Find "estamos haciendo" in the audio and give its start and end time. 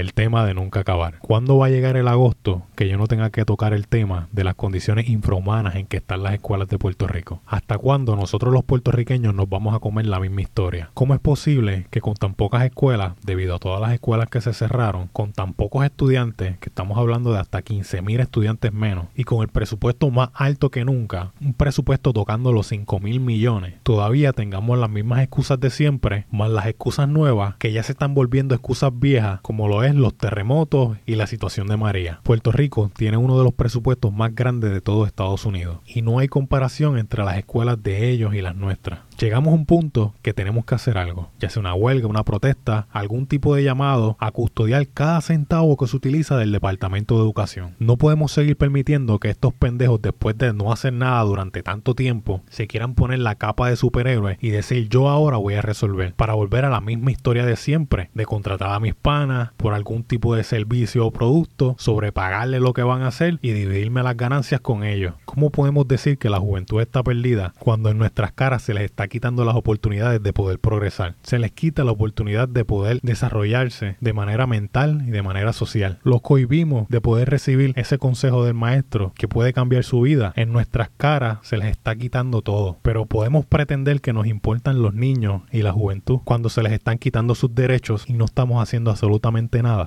88.24-88.90